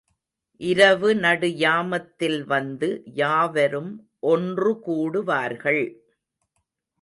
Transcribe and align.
இரவு 0.59 1.09
நடுயாமத்தில் 1.15 2.43
வந்து 2.45 3.01
யாவரும் 3.13 3.91
ஒன்று 4.19 4.71
கூடுவார்கள். 4.87 5.83